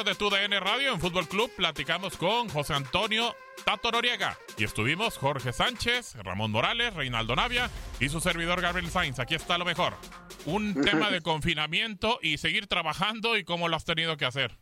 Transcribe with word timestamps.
Mejor 0.00 0.14
de 0.14 0.18
tu 0.18 0.30
DN 0.30 0.60
Radio 0.60 0.94
en 0.94 1.00
Fútbol 1.00 1.28
Club. 1.28 1.50
Platicamos 1.54 2.16
con 2.16 2.48
José 2.48 2.72
Antonio 2.72 3.34
Tato 3.66 3.90
Noriega. 3.90 4.34
Y 4.56 4.64
estuvimos 4.64 5.18
Jorge 5.18 5.52
Sánchez, 5.52 6.16
Ramón 6.24 6.50
Morales, 6.52 6.94
Reinaldo 6.94 7.36
Navia 7.36 7.68
y 8.00 8.08
su 8.08 8.20
servidor 8.20 8.62
Gabriel 8.62 8.88
Sainz. 8.88 9.18
Aquí 9.18 9.34
está 9.34 9.58
lo 9.58 9.66
mejor. 9.66 9.92
Un 10.46 10.74
tema 10.90 11.10
de 11.10 11.20
confinamiento 11.20 12.18
y 12.22 12.38
seguir 12.38 12.66
trabajando 12.66 13.36
y 13.36 13.44
cómo 13.44 13.68
lo 13.68 13.76
has 13.76 13.84
tenido 13.84 14.16
que 14.16 14.24
hacer. 14.24 14.52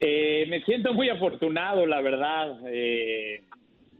Eh, 0.00 0.46
me 0.48 0.64
siento 0.64 0.92
muy 0.94 1.10
afortunado, 1.10 1.86
la 1.86 2.00
verdad. 2.00 2.58
Eh, 2.66 3.44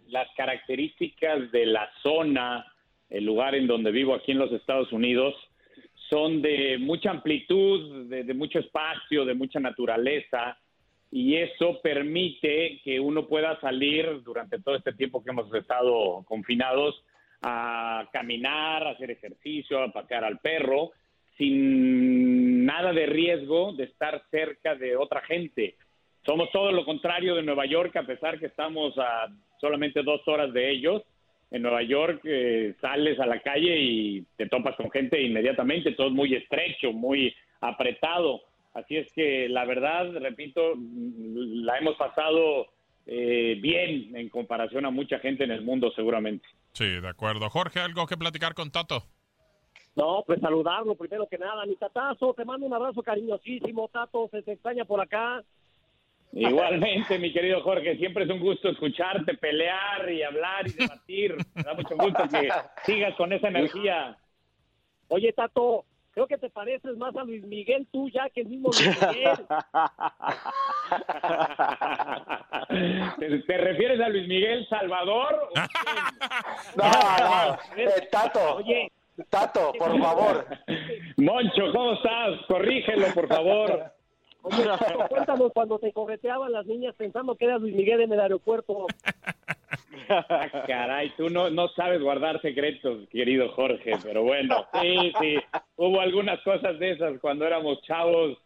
las 0.08 0.26
características 0.36 1.52
de 1.52 1.66
la 1.66 1.88
zona, 2.02 2.66
el 3.08 3.24
lugar 3.24 3.54
en 3.54 3.68
donde 3.68 3.92
vivo 3.92 4.16
aquí 4.16 4.32
en 4.32 4.38
los 4.38 4.50
Estados 4.50 4.90
Unidos, 4.92 5.34
son 6.08 6.42
de 6.42 6.78
mucha 6.78 7.10
amplitud, 7.10 8.06
de, 8.08 8.34
mucho 8.34 8.58
espacio, 8.58 9.24
de 9.24 9.34
mucha 9.34 9.60
naturaleza, 9.60 10.58
y 11.10 11.36
eso 11.36 11.80
permite 11.82 12.80
que 12.84 13.00
uno 13.00 13.26
pueda 13.26 13.58
salir 13.60 14.22
durante 14.22 14.60
todo 14.60 14.76
este 14.76 14.92
tiempo 14.92 15.22
que 15.22 15.30
hemos 15.30 15.52
estado 15.54 16.24
confinados 16.26 17.02
a 17.42 18.08
caminar, 18.12 18.86
a 18.86 18.90
hacer 18.90 19.10
ejercicio, 19.10 19.82
a 19.82 19.92
pasear 19.92 20.24
al 20.24 20.38
perro, 20.38 20.92
sin 21.38 22.64
nada 22.64 22.92
de 22.92 23.06
riesgo 23.06 23.72
de 23.72 23.84
estar 23.84 24.22
cerca 24.30 24.74
de 24.74 24.96
otra 24.96 25.20
gente. 25.22 25.76
Somos 26.24 26.50
todo 26.50 26.72
lo 26.72 26.84
contrario 26.84 27.36
de 27.36 27.42
Nueva 27.42 27.66
York, 27.66 27.94
a 27.96 28.02
pesar 28.02 28.38
que 28.38 28.46
estamos 28.46 28.94
a 28.98 29.28
solamente 29.60 30.02
dos 30.02 30.26
horas 30.26 30.52
de 30.52 30.70
ellos. 30.70 31.02
En 31.50 31.62
Nueva 31.62 31.82
York 31.82 32.20
eh, 32.24 32.74
sales 32.80 33.20
a 33.20 33.26
la 33.26 33.40
calle 33.40 33.78
y 33.78 34.22
te 34.36 34.48
topas 34.48 34.74
con 34.76 34.90
gente 34.90 35.20
inmediatamente, 35.22 35.92
todo 35.92 36.08
es 36.08 36.12
muy 36.12 36.34
estrecho, 36.34 36.92
muy 36.92 37.34
apretado. 37.60 38.42
Así 38.74 38.96
es 38.96 39.10
que 39.12 39.48
la 39.48 39.64
verdad, 39.64 40.12
repito, 40.20 40.74
la 40.76 41.78
hemos 41.78 41.96
pasado 41.96 42.66
eh, 43.06 43.58
bien 43.60 44.14
en 44.16 44.28
comparación 44.28 44.84
a 44.84 44.90
mucha 44.90 45.18
gente 45.20 45.44
en 45.44 45.52
el 45.52 45.62
mundo 45.62 45.92
seguramente. 45.94 46.46
Sí, 46.72 47.00
de 47.00 47.08
acuerdo. 47.08 47.48
Jorge, 47.48 47.80
¿algo 47.80 48.06
que 48.06 48.16
platicar 48.16 48.54
con 48.54 48.70
Tato? 48.70 49.04
No, 49.94 50.22
pues 50.26 50.40
saludarlo 50.40 50.94
primero 50.94 51.26
que 51.26 51.38
nada. 51.38 51.64
Mi 51.64 51.74
tatazo, 51.76 52.34
te 52.34 52.44
mando 52.44 52.66
un 52.66 52.74
abrazo 52.74 53.02
cariñosísimo, 53.02 53.88
Tato, 53.88 54.28
se 54.30 54.42
te 54.42 54.52
extraña 54.52 54.84
por 54.84 55.00
acá. 55.00 55.42
Igualmente, 56.32 57.18
mi 57.18 57.32
querido 57.32 57.62
Jorge, 57.62 57.96
siempre 57.96 58.24
es 58.24 58.30
un 58.30 58.40
gusto 58.40 58.68
escucharte, 58.68 59.34
pelear 59.34 60.10
y 60.10 60.22
hablar 60.22 60.68
y 60.68 60.72
debatir. 60.72 61.34
Me 61.54 61.62
da 61.62 61.74
mucho 61.74 61.96
gusto 61.96 62.28
que 62.28 62.48
sigas 62.84 63.14
con 63.14 63.32
esa 63.32 63.48
energía. 63.48 64.16
Oye, 65.08 65.32
Tato, 65.32 65.84
creo 66.10 66.26
que 66.26 66.36
te 66.38 66.50
pareces 66.50 66.96
más 66.96 67.14
a 67.16 67.24
Luis 67.24 67.44
Miguel 67.44 67.86
tú 67.92 68.08
ya 68.10 68.28
que 68.30 68.40
el 68.42 68.48
mismo 68.48 68.70
Luis 68.70 68.98
Miguel. 69.00 69.36
¿Te, 73.18 73.38
te 73.40 73.58
refieres 73.58 74.00
a 74.00 74.08
Luis 74.08 74.28
Miguel 74.28 74.66
Salvador? 74.68 75.48
No, 76.76 76.84
no, 76.84 77.58
eh, 77.76 78.08
Tato, 78.10 78.56
Oye, 78.56 78.90
Tato, 79.30 79.72
por 79.78 79.98
favor. 79.98 80.46
Moncho, 81.16 81.72
¿cómo 81.72 81.94
estás? 81.94 82.40
Corrígelo, 82.48 83.06
por 83.14 83.28
favor. 83.28 83.92
Oye, 84.46 84.64
cuéntanos 85.08 85.52
cuando 85.52 85.78
te 85.78 85.92
correteaban 85.92 86.52
las 86.52 86.66
niñas 86.66 86.94
pensando 86.96 87.34
que 87.34 87.44
eras 87.46 87.60
Luis 87.60 87.74
Miguel 87.74 88.00
en 88.00 88.12
el 88.12 88.20
aeropuerto. 88.20 88.86
Ah, 90.08 90.48
caray, 90.66 91.10
tú 91.16 91.28
no, 91.30 91.50
no 91.50 91.68
sabes 91.68 92.00
guardar 92.00 92.40
secretos, 92.40 93.08
querido 93.10 93.50
Jorge, 93.52 93.92
pero 94.02 94.22
bueno, 94.22 94.66
sí, 94.80 95.12
sí, 95.20 95.36
hubo 95.76 96.00
algunas 96.00 96.40
cosas 96.42 96.78
de 96.78 96.92
esas 96.92 97.18
cuando 97.20 97.46
éramos 97.46 97.82
chavos, 97.82 98.38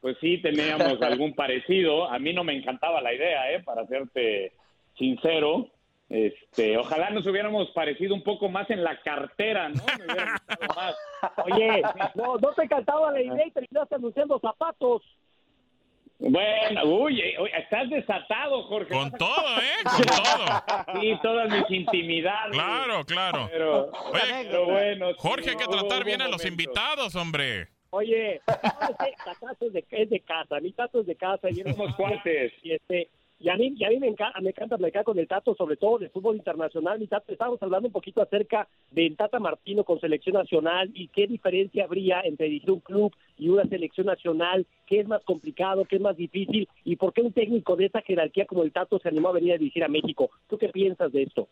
pues 0.00 0.16
sí 0.20 0.38
teníamos 0.38 1.00
algún 1.02 1.34
parecido. 1.34 2.08
A 2.08 2.18
mí 2.18 2.32
no 2.32 2.44
me 2.44 2.56
encantaba 2.56 3.00
la 3.00 3.12
idea, 3.12 3.52
¿eh? 3.52 3.62
Para 3.64 3.86
serte 3.86 4.52
sincero. 4.96 5.68
Este, 6.08 6.78
ojalá 6.78 7.10
nos 7.10 7.26
hubiéramos 7.26 7.68
parecido 7.70 8.14
un 8.14 8.22
poco 8.22 8.48
más 8.48 8.70
en 8.70 8.82
la 8.82 8.98
cartera, 9.02 9.68
¿no? 9.68 9.82
Me 9.98 10.04
hubiera 10.04 10.32
gustado 10.32 10.74
más. 10.74 10.96
Oye, 11.44 11.82
no, 12.14 12.38
no 12.38 12.52
te 12.54 12.62
encantaba 12.62 13.12
la 13.12 13.20
idea 13.20 13.46
y 13.46 13.50
terminaste 13.50 13.96
anunciando 13.96 14.38
zapatos. 14.38 15.02
Bueno, 16.20 16.84
uy, 16.84 17.20
eh, 17.20 17.36
uy, 17.40 17.48
estás 17.56 17.88
desatado, 17.90 18.64
Jorge. 18.64 18.92
Con 18.92 19.10
todo, 19.12 19.60
¿eh? 19.60 19.84
Con 19.84 20.04
todo. 20.04 21.00
Sí, 21.00 21.12
todas 21.22 21.48
mis 21.48 21.70
intimidades. 21.70 22.52
Claro, 22.52 23.04
claro. 23.04 23.48
Pero, 23.52 23.90
Oye, 23.90 24.44
pero 24.44 24.64
bueno. 24.66 25.06
Jorge, 25.16 25.50
hay 25.50 25.56
que 25.56 25.66
tratar 25.66 26.04
bien 26.04 26.20
a 26.20 26.28
los 26.28 26.44
invitados, 26.44 27.14
hombre. 27.14 27.68
Oye. 27.90 28.40
Tatazo 28.46 29.66
es 29.66 29.72
de, 29.72 29.86
es 29.90 30.10
de 30.10 30.20
casa, 30.20 30.58
mi 30.60 30.72
tato 30.72 31.00
es 31.00 31.06
de 31.06 31.14
casa. 31.14 31.50
Y 31.50 31.62
Somos 31.62 31.94
cuates. 31.96 32.52
Y, 32.62 32.72
este, 32.72 33.08
y 33.40 33.48
a 33.50 33.56
mí, 33.56 33.72
y 33.76 33.84
a 33.84 33.90
mí 33.90 34.00
me, 34.00 34.08
encanta, 34.08 34.40
me 34.40 34.50
encanta 34.50 34.76
platicar 34.76 35.04
con 35.04 35.16
el 35.18 35.28
Tato, 35.28 35.54
sobre 35.54 35.76
todo 35.76 35.98
de 35.98 36.08
fútbol 36.08 36.36
internacional. 36.36 36.98
Mi 36.98 37.06
Tato, 37.06 37.30
estábamos 37.30 37.62
hablando 37.62 37.86
un 37.86 37.92
poquito 37.92 38.20
acerca 38.20 38.66
del 38.90 39.16
Tata 39.16 39.38
Martino 39.38 39.84
con 39.84 40.00
selección 40.00 40.34
nacional 40.34 40.90
y 40.92 41.06
qué 41.08 41.28
diferencia 41.28 41.84
habría 41.84 42.20
entre 42.22 42.46
dirigir 42.46 42.72
un 42.72 42.80
club 42.80 43.14
y 43.36 43.48
una 43.48 43.64
selección 43.64 44.06
nacional, 44.06 44.66
qué 44.86 45.00
es 45.00 45.06
más 45.06 45.22
complicado, 45.22 45.84
qué 45.84 45.96
es 45.96 46.02
más 46.02 46.16
difícil 46.16 46.68
y 46.84 46.96
por 46.96 47.12
qué 47.12 47.22
un 47.22 47.32
técnico 47.32 47.76
de 47.76 47.86
esa 47.86 48.02
jerarquía 48.02 48.44
como 48.44 48.64
el 48.64 48.72
Tato 48.72 48.98
se 48.98 49.08
animó 49.08 49.28
a 49.28 49.32
venir 49.32 49.52
a 49.52 49.58
dirigir 49.58 49.84
a 49.84 49.88
México. 49.88 50.30
¿Tú 50.48 50.58
qué 50.58 50.70
piensas 50.70 51.12
de 51.12 51.22
esto? 51.22 51.48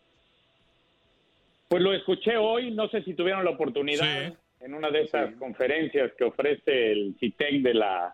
Pues 1.69 1.81
lo 1.81 1.93
escuché 1.93 2.35
hoy, 2.35 2.71
no 2.71 2.89
sé 2.89 3.01
si 3.03 3.13
tuvieron 3.13 3.45
la 3.45 3.51
oportunidad 3.51 4.29
Sí. 4.29 4.65
en 4.65 4.73
una 4.73 4.89
de 4.89 5.03
esas 5.03 5.35
conferencias 5.35 6.11
que 6.17 6.25
ofrece 6.25 6.91
el 6.91 7.15
CITEC 7.19 7.61
de 7.61 7.73
la 7.73 8.13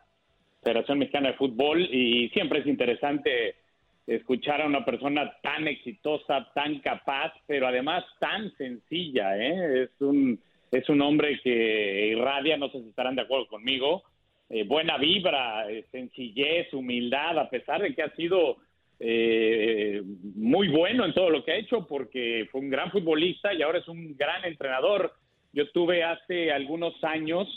Federación 0.61 0.99
Mexicana 0.99 1.29
de 1.29 1.37
Fútbol 1.37 1.81
y 1.81 2.29
siempre 2.29 2.59
es 2.59 2.67
interesante 2.67 3.62
escuchar 4.07 4.61
a 4.61 4.67
una 4.67 4.83
persona 4.83 5.37
tan 5.41 5.67
exitosa, 5.67 6.51
tan 6.53 6.79
capaz, 6.79 7.33
pero 7.47 7.67
además 7.67 8.03
tan 8.19 8.51
sencilla. 8.57 9.37
¿eh? 9.37 9.83
Es, 9.83 10.01
un, 10.01 10.39
es 10.71 10.87
un 10.89 11.01
hombre 11.01 11.39
que 11.43 12.07
irradia, 12.07 12.57
no 12.57 12.69
sé 12.69 12.81
si 12.81 12.89
estarán 12.89 13.15
de 13.15 13.21
acuerdo 13.21 13.47
conmigo, 13.47 14.03
eh, 14.49 14.63
buena 14.65 14.97
vibra, 14.97 15.69
eh, 15.71 15.85
sencillez, 15.91 16.71
humildad, 16.73 17.39
a 17.39 17.49
pesar 17.49 17.81
de 17.81 17.95
que 17.95 18.03
ha 18.03 18.15
sido 18.15 18.57
eh, 18.99 20.01
muy 20.35 20.67
bueno 20.67 21.05
en 21.05 21.13
todo 21.13 21.29
lo 21.29 21.43
que 21.43 21.53
ha 21.53 21.57
hecho, 21.57 21.87
porque 21.87 22.47
fue 22.51 22.61
un 22.61 22.69
gran 22.69 22.91
futbolista 22.91 23.53
y 23.53 23.61
ahora 23.61 23.79
es 23.79 23.87
un 23.87 24.15
gran 24.15 24.45
entrenador. 24.45 25.13
Yo 25.53 25.69
tuve 25.71 26.03
hace 26.03 26.51
algunos 26.51 27.03
años, 27.03 27.47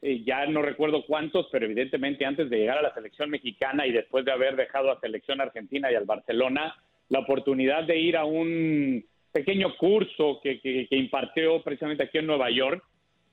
ya 0.00 0.46
no 0.46 0.62
recuerdo 0.62 1.04
cuántos, 1.06 1.48
pero 1.50 1.66
evidentemente 1.66 2.24
antes 2.24 2.48
de 2.50 2.58
llegar 2.58 2.78
a 2.78 2.82
la 2.82 2.94
selección 2.94 3.30
mexicana 3.30 3.86
y 3.86 3.92
después 3.92 4.24
de 4.24 4.32
haber 4.32 4.56
dejado 4.56 4.90
a 4.90 5.00
selección 5.00 5.40
argentina 5.40 5.90
y 5.90 5.94
al 5.94 6.04
Barcelona, 6.04 6.76
la 7.08 7.20
oportunidad 7.20 7.84
de 7.84 7.98
ir 7.98 8.16
a 8.16 8.24
un 8.24 9.04
pequeño 9.32 9.76
curso 9.76 10.40
que, 10.42 10.60
que 10.60 10.96
impartió 10.96 11.62
precisamente 11.62 12.04
aquí 12.04 12.18
en 12.18 12.26
Nueva 12.26 12.50
York 12.50 12.82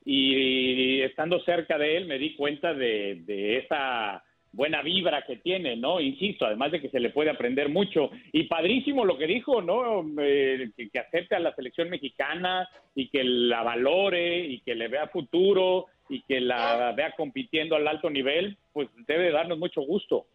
y 0.06 1.02
estando 1.02 1.40
cerca 1.44 1.80
de 1.80 1.98
él 1.98 2.06
me 2.06 2.20
di 2.20 2.36
cuenta 2.36 2.74
de, 2.74 3.58
esa 3.58 4.24
buena 4.56 4.82
vibra 4.82 5.24
que 5.26 5.36
tiene, 5.38 5.76
¿no? 5.76 6.00
Insisto, 6.00 6.46
además 6.46 6.72
de 6.72 6.82
que 6.82 6.90
se 6.90 7.00
le 7.00 7.10
puede 7.10 7.30
aprender 7.30 7.70
mucho. 7.70 8.10
Y 8.32 8.44
padrísimo 8.44 9.04
lo 9.04 9.18
que 9.18 9.28
dijo, 9.28 9.62
¿no? 9.62 10.06
Eh, 10.22 10.72
que, 10.76 11.00
acepte 11.00 11.36
a 11.36 11.40
la 11.40 11.54
selección 11.56 11.90
mexicana 11.90 12.68
y 12.96 13.10
que 13.10 13.24
la 13.24 13.64
valore 13.64 14.40
y 14.40 14.62
que 14.62 14.76
le 14.76 14.88
vea 14.88 15.08
futuro 15.08 15.88
y 16.10 16.22
que 16.22 16.40
la 16.40 16.94
vea 16.94 17.12
compitiendo 17.12 17.76
al 17.76 17.88
alto 17.88 18.10
nivel, 18.10 18.58
pues 18.72 18.88
debe 19.08 19.32
darnos 19.32 19.58
mucho 19.58 19.82
gusto. 19.82 20.26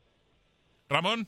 Ramón. 0.88 1.26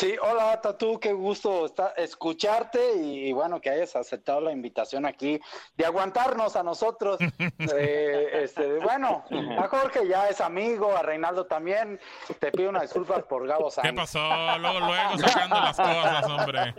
Sí, 0.00 0.14
hola 0.22 0.58
Tatu, 0.62 0.98
qué 0.98 1.12
gusto 1.12 1.66
escucharte 1.98 2.80
y, 3.02 3.34
bueno 3.34 3.60
que 3.60 3.68
hayas 3.68 3.94
aceptado 3.96 4.40
la 4.40 4.50
invitación 4.50 5.04
aquí 5.04 5.38
de 5.76 5.84
aguantarnos 5.84 6.56
a 6.56 6.62
nosotros. 6.62 7.18
Eh, 7.76 8.44
este, 8.44 8.78
bueno, 8.78 9.24
a 9.58 9.68
Jorge 9.68 10.08
ya 10.08 10.28
es 10.28 10.40
amigo, 10.40 10.96
a 10.96 11.02
Reinaldo 11.02 11.46
también. 11.46 12.00
Te 12.38 12.50
pido 12.50 12.70
una 12.70 12.80
disculpa 12.80 13.18
por 13.28 13.46
Gabo 13.46 13.70
Sánchez. 13.70 13.92
¿Qué 13.92 13.96
pasó? 13.96 14.58
Luego, 14.58 14.80
luego 14.80 15.18
sacando 15.18 15.56
las 15.56 15.76
cosas, 15.76 16.24
hombre. 16.26 16.74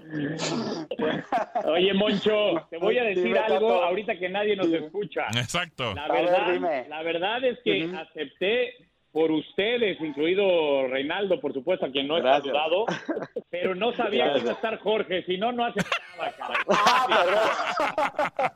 Oye, 1.66 1.94
Moncho, 1.94 2.68
te 2.70 2.78
voy 2.78 2.98
a 2.98 3.04
decir 3.04 3.38
algo 3.38 3.84
ahorita 3.84 4.18
que 4.18 4.30
nadie 4.30 4.56
nos 4.56 4.68
escucha. 4.68 5.28
Exacto. 5.36 5.94
La 5.94 6.08
verdad, 6.08 6.88
la 6.88 7.04
verdad 7.04 7.44
es 7.46 7.60
que 7.64 7.92
acepté 7.96 8.91
por 9.12 9.30
ustedes, 9.30 10.00
incluido 10.00 10.88
Reinaldo, 10.88 11.40
por 11.42 11.54
supuesto, 11.54 11.86
a 11.86 11.92
quien 11.92 12.08
no 12.08 12.18
he 12.18 12.22
saludado, 12.22 12.86
pero 13.50 13.76
no 13.76 13.94
sabía 13.94 14.34
que 14.34 14.40
iba 14.40 14.52
a 14.52 14.54
estar 14.54 14.80
Jorge, 14.80 15.24
si 15.26 15.38
no, 15.38 15.52
no 15.52 15.66
hace 15.66 15.82
nada, 15.82 16.34
ah, 16.70 18.52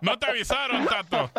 No 0.00 0.18
te 0.18 0.26
avisaron, 0.26 0.86
Tato. 0.86 1.30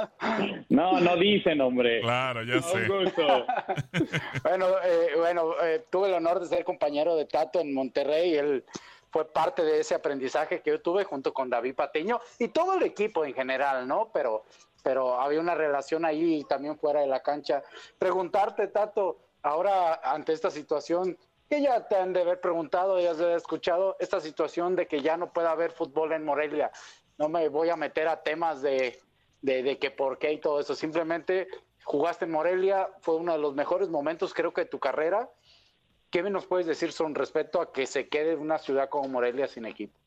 No, 0.69 0.99
no 0.99 1.15
dicen, 1.15 1.61
hombre. 1.61 2.01
Claro, 2.01 2.43
ya 2.43 2.61
sé. 2.61 2.89
Un 2.89 3.03
gusto. 3.03 3.45
bueno, 4.43 4.65
eh, 4.83 5.11
bueno 5.17 5.53
eh, 5.63 5.85
tuve 5.89 6.09
el 6.09 6.15
honor 6.15 6.41
de 6.41 6.47
ser 6.47 6.65
compañero 6.65 7.15
de 7.15 7.25
Tato 7.25 7.61
en 7.61 7.73
Monterrey, 7.73 8.35
él 8.35 8.65
fue 9.11 9.31
parte 9.31 9.63
de 9.63 9.79
ese 9.79 9.95
aprendizaje 9.95 10.61
que 10.61 10.71
yo 10.71 10.81
tuve 10.81 11.03
junto 11.03 11.33
con 11.33 11.49
David 11.49 11.75
Pateño 11.75 12.19
y 12.37 12.49
todo 12.49 12.75
el 12.75 12.83
equipo 12.83 13.25
en 13.25 13.33
general, 13.33 13.87
¿no? 13.87 14.11
Pero 14.13 14.43
pero 14.83 15.19
había 15.19 15.39
una 15.39 15.55
relación 15.55 16.05
ahí 16.05 16.43
también 16.47 16.77
fuera 16.77 17.01
de 17.01 17.07
la 17.07 17.21
cancha. 17.21 17.63
Preguntarte, 17.97 18.67
Tato, 18.67 19.19
ahora 19.41 20.01
ante 20.03 20.33
esta 20.33 20.51
situación, 20.51 21.17
que 21.49 21.61
ya 21.61 21.87
te 21.87 21.95
han 21.95 22.13
de 22.13 22.21
haber 22.21 22.39
preguntado, 22.39 22.99
ya 22.99 23.11
has 23.11 23.17
de 23.17 23.25
haber 23.25 23.37
escuchado, 23.37 23.95
esta 23.99 24.19
situación 24.19 24.75
de 24.75 24.87
que 24.87 25.01
ya 25.01 25.17
no 25.17 25.33
puede 25.33 25.47
haber 25.47 25.71
fútbol 25.71 26.13
en 26.13 26.23
Morelia. 26.23 26.71
No 27.17 27.27
me 27.27 27.49
voy 27.49 27.69
a 27.69 27.75
meter 27.75 28.07
a 28.07 28.21
temas 28.21 28.61
de, 28.61 28.99
de, 29.41 29.77
que 29.79 29.89
por 29.91 30.19
qué 30.19 30.33
y 30.33 30.39
todo 30.39 30.59
eso. 30.59 30.75
Simplemente 30.75 31.47
jugaste 31.83 32.25
en 32.25 32.31
Morelia, 32.31 32.89
fue 33.01 33.15
uno 33.15 33.33
de 33.33 33.39
los 33.39 33.55
mejores 33.55 33.89
momentos, 33.89 34.33
creo 34.33 34.53
que 34.53 34.61
de 34.61 34.67
tu 34.67 34.79
carrera. 34.79 35.29
¿Qué 36.11 36.23
nos 36.23 36.45
puedes 36.45 36.65
decir 36.65 36.93
con 36.95 37.15
respecto 37.15 37.61
a 37.61 37.71
que 37.71 37.85
se 37.85 38.09
quede 38.09 38.35
una 38.35 38.57
ciudad 38.59 38.89
como 38.89 39.09
Morelia 39.09 39.47
sin 39.47 39.65
equipo? 39.65 39.99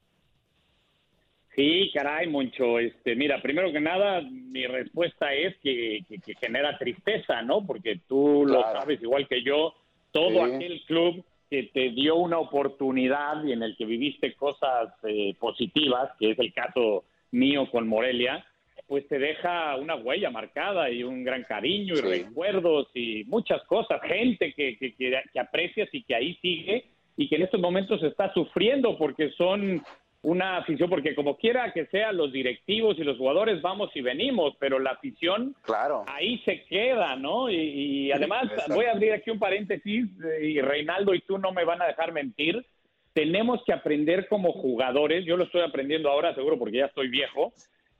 Sí, 1.54 1.90
caray, 1.92 2.28
Moncho. 2.28 2.78
Este, 2.78 3.14
mira, 3.14 3.40
primero 3.42 3.70
que 3.70 3.80
nada, 3.80 4.22
mi 4.22 4.66
respuesta 4.66 5.34
es 5.34 5.54
que, 5.58 6.00
que, 6.08 6.34
genera 6.36 6.78
tristeza, 6.78 7.42
¿no? 7.42 7.66
Porque 7.66 8.00
tú 8.08 8.44
lo 8.46 8.62
sabes 8.62 9.02
igual 9.02 9.28
que 9.28 9.42
yo, 9.42 9.74
todo 10.12 10.44
aquel 10.44 10.82
club 10.86 11.24
que 11.50 11.64
te 11.64 11.90
dio 11.90 12.16
una 12.16 12.38
oportunidad 12.38 13.44
y 13.44 13.52
en 13.52 13.62
el 13.62 13.76
que 13.76 13.84
viviste 13.84 14.34
cosas 14.34 14.94
eh, 15.02 15.34
positivas, 15.38 16.10
que 16.18 16.30
es 16.30 16.38
el 16.38 16.54
caso 16.54 17.04
mío 17.30 17.70
con 17.70 17.86
Morelia, 17.86 18.44
pues 18.86 19.06
te 19.08 19.18
deja 19.18 19.76
una 19.76 19.96
huella 19.96 20.30
marcada 20.30 20.90
y 20.90 21.02
un 21.02 21.24
gran 21.24 21.44
cariño 21.44 21.94
y 21.94 22.00
recuerdos 22.00 22.88
y 22.94 23.24
muchas 23.24 23.62
cosas, 23.64 24.00
gente 24.02 24.54
que, 24.54 24.78
que, 24.78 24.94
que 24.94 25.40
aprecias 25.40 25.90
y 25.92 26.02
que 26.02 26.14
ahí 26.14 26.34
sigue 26.40 26.84
y 27.16 27.28
que 27.28 27.36
en 27.36 27.42
estos 27.42 27.60
momentos 27.60 28.02
está 28.02 28.32
sufriendo 28.32 28.96
porque 28.96 29.30
son 29.32 29.82
una 30.22 30.58
afición, 30.58 30.88
porque 30.88 31.16
como 31.16 31.36
quiera 31.36 31.72
que 31.72 31.86
sea, 31.86 32.12
los 32.12 32.32
directivos 32.32 32.96
y 32.98 33.02
los 33.02 33.18
jugadores 33.18 33.60
vamos 33.60 33.90
y 33.94 34.02
venimos, 34.02 34.54
pero 34.60 34.78
la 34.78 34.90
afición 34.90 35.56
claro. 35.62 36.04
ahí 36.06 36.38
se 36.44 36.64
queda, 36.64 37.16
¿no? 37.16 37.50
Y, 37.50 38.12
además, 38.12 38.48
voy 38.68 38.86
a 38.86 38.92
abrir 38.92 39.12
aquí 39.12 39.30
un 39.30 39.40
paréntesis, 39.40 40.06
eh, 40.24 40.46
y 40.46 40.60
Reinaldo 40.60 41.12
y 41.14 41.20
tú 41.22 41.38
no 41.38 41.50
me 41.50 41.64
van 41.64 41.82
a 41.82 41.86
dejar 41.86 42.12
mentir, 42.12 42.64
tenemos 43.12 43.62
que 43.64 43.72
aprender 43.72 44.28
como 44.28 44.52
jugadores, 44.52 45.24
yo 45.24 45.36
lo 45.36 45.44
estoy 45.44 45.62
aprendiendo 45.62 46.08
ahora, 46.08 46.34
seguro 46.34 46.56
porque 46.56 46.78
ya 46.78 46.86
estoy 46.86 47.08
viejo, 47.08 47.52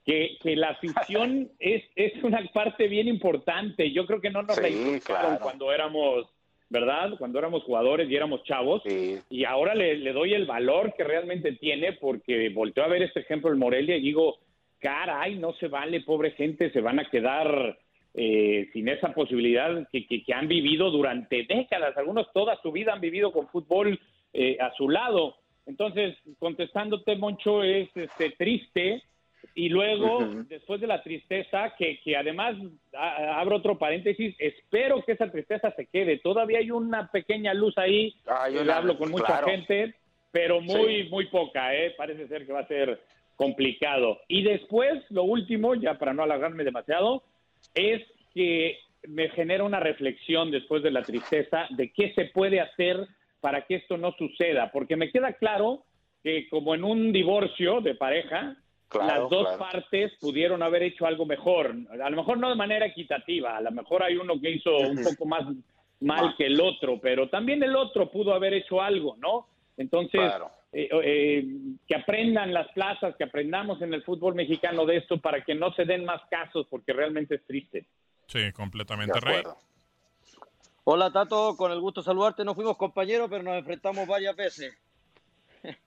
que, 0.05 0.37
que 0.41 0.55
la 0.55 0.69
afición 0.69 1.51
es, 1.59 1.83
es 1.95 2.23
una 2.23 2.41
parte 2.53 2.87
bien 2.87 3.07
importante. 3.07 3.91
Yo 3.91 4.05
creo 4.05 4.21
que 4.21 4.29
no 4.29 4.43
nos 4.43 4.55
sí, 4.55 4.99
la 5.07 5.39
cuando 5.39 5.71
éramos 5.71 6.27
¿verdad? 6.73 7.11
Cuando 7.19 7.37
éramos 7.37 7.61
jugadores 7.63 8.09
y 8.09 8.15
éramos 8.15 8.43
chavos. 8.45 8.81
Y 9.29 9.45
ahora 9.45 9.75
le, 9.75 10.11
doy 10.11 10.33
el 10.33 10.47
valor 10.47 10.95
que 10.97 11.03
realmente 11.03 11.51
tiene 11.51 11.93
porque 11.93 12.49
volteo 12.49 12.83
a 12.83 12.87
ver 12.87 13.03
este 13.03 13.19
ejemplo 13.19 13.51
en 13.51 13.59
Morelia 13.59 13.95
y 13.95 14.01
digo, 14.01 14.39
caray, 14.79 15.35
no 15.37 15.53
se 15.53 15.67
vale, 15.67 16.01
pobre 16.01 16.31
gente, 16.31 16.71
se 16.71 16.81
van 16.81 16.99
a 16.99 17.07
quedar 17.11 17.77
eh, 18.15 18.69
sin 18.73 18.89
esa 18.89 19.13
posibilidad 19.13 19.87
que, 19.91 20.07
que, 20.07 20.33
han 20.33 20.47
vivido 20.47 20.89
durante 20.89 21.45
décadas. 21.47 21.95
Algunos 21.95 22.33
toda 22.33 22.59
su 22.63 22.71
vida 22.71 22.91
han 22.93 23.01
vivido 23.01 23.31
con 23.31 23.47
fútbol 23.49 23.99
eh, 24.33 24.57
a 24.59 24.73
su 24.73 24.89
lado. 24.89 25.35
Entonces, 25.67 26.17
contestándote, 26.39 27.15
Moncho, 27.17 27.63
es 27.63 27.87
este, 27.95 28.31
triste 28.31 29.03
y 29.55 29.69
luego, 29.69 30.19
después 30.47 30.81
de 30.81 30.87
la 30.87 31.03
tristeza, 31.03 31.73
que, 31.77 31.99
que 32.03 32.17
además, 32.17 32.55
abro 32.93 33.57
otro 33.57 33.77
paréntesis, 33.77 34.35
espero 34.39 35.03
que 35.03 35.11
esa 35.13 35.29
tristeza 35.31 35.71
se 35.75 35.85
quede. 35.87 36.17
Todavía 36.19 36.59
hay 36.59 36.71
una 36.71 37.11
pequeña 37.11 37.53
luz 37.53 37.77
ahí, 37.77 38.15
yo 38.51 38.73
hablo 38.73 38.97
con 38.97 39.11
mucha 39.11 39.43
gente, 39.43 39.93
pero 40.31 40.61
muy, 40.61 41.09
muy 41.09 41.27
poca, 41.27 41.75
¿eh? 41.75 41.93
Parece 41.97 42.27
ser 42.27 42.45
que 42.45 42.53
va 42.53 42.61
a 42.61 42.67
ser 42.67 42.99
complicado. 43.35 44.21
Y 44.27 44.43
después, 44.43 45.03
lo 45.09 45.23
último, 45.23 45.75
ya 45.75 45.99
para 45.99 46.13
no 46.13 46.23
alargarme 46.23 46.63
demasiado, 46.63 47.23
es 47.75 48.01
que 48.33 48.79
me 49.07 49.29
genera 49.29 49.63
una 49.63 49.79
reflexión 49.79 50.49
después 50.49 50.81
de 50.81 50.91
la 50.91 51.03
tristeza 51.03 51.67
de 51.71 51.91
qué 51.91 52.13
se 52.15 52.25
puede 52.25 52.59
hacer 52.59 53.07
para 53.41 53.65
que 53.65 53.75
esto 53.75 53.97
no 53.97 54.13
suceda, 54.13 54.71
porque 54.71 54.95
me 54.95 55.11
queda 55.11 55.33
claro 55.33 55.83
que 56.23 56.47
como 56.49 56.73
en 56.73 56.83
un 56.83 57.11
divorcio 57.11 57.81
de 57.81 57.95
pareja, 57.95 58.55
las 58.99 59.29
dos 59.29 59.57
partes 59.57 60.13
pudieron 60.19 60.61
haber 60.63 60.83
hecho 60.83 61.05
algo 61.05 61.25
mejor. 61.25 61.75
A 62.01 62.09
lo 62.09 62.17
mejor 62.17 62.37
no 62.37 62.49
de 62.49 62.55
manera 62.55 62.85
equitativa, 62.85 63.57
a 63.57 63.61
lo 63.61 63.71
mejor 63.71 64.03
hay 64.03 64.15
uno 64.17 64.39
que 64.39 64.51
hizo 64.51 64.77
un 64.77 65.03
poco 65.03 65.25
más 65.25 65.45
mal 65.99 66.35
que 66.37 66.47
el 66.47 66.59
otro, 66.59 66.99
pero 67.01 67.29
también 67.29 67.63
el 67.63 67.75
otro 67.75 68.11
pudo 68.11 68.33
haber 68.33 68.53
hecho 68.53 68.81
algo, 68.81 69.15
¿no? 69.17 69.47
Entonces, 69.77 70.21
eh, 70.71 70.89
eh, 70.91 71.45
que 71.87 71.95
aprendan 71.95 72.53
las 72.53 72.67
plazas, 72.73 73.15
que 73.15 73.23
aprendamos 73.23 73.81
en 73.81 73.93
el 73.93 74.03
fútbol 74.03 74.35
mexicano 74.35 74.85
de 74.85 74.97
esto 74.97 75.19
para 75.19 75.43
que 75.43 75.55
no 75.55 75.73
se 75.73 75.85
den 75.85 76.05
más 76.05 76.21
casos, 76.29 76.67
porque 76.69 76.93
realmente 76.93 77.35
es 77.35 77.45
triste. 77.45 77.85
Sí, 78.27 78.51
completamente, 78.51 79.19
Rey. 79.19 79.43
Hola, 80.85 81.11
Tato, 81.11 81.55
con 81.55 81.71
el 81.71 81.79
gusto 81.79 82.01
saludarte. 82.01 82.43
No 82.43 82.55
fuimos 82.55 82.75
compañeros, 82.77 83.27
pero 83.29 83.41
nos 83.41 83.55
enfrentamos 83.55 84.05
varias 84.05 84.35
veces. 84.35 84.77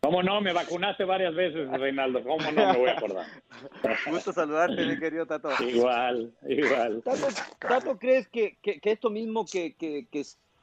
¿Cómo 0.01 0.23
no? 0.23 0.41
Me 0.41 0.53
vacunaste 0.53 1.05
varias 1.05 1.35
veces, 1.35 1.69
Reinaldo. 1.71 2.23
¿Cómo 2.23 2.51
no 2.51 2.73
me 2.73 2.79
voy 2.79 2.89
a 2.89 2.93
acordar? 2.93 3.27
Gusto 4.11 4.33
saludarte, 4.33 4.85
mi 4.87 4.99
querido 4.99 5.27
Tato. 5.27 5.51
Igual, 5.63 6.33
igual. 6.49 7.03
Tato, 7.59 7.99
¿crees 7.99 8.29
que, 8.29 8.57
que, 8.63 8.81
esto 8.83 9.11
mismo, 9.11 9.45
que, 9.45 9.75
que, 9.75 10.07